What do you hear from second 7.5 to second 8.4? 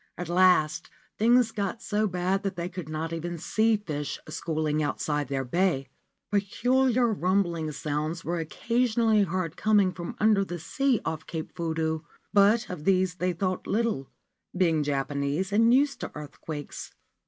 sounds were